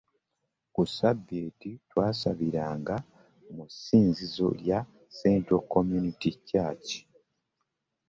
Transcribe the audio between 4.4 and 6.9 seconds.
lya Seattle Community Church.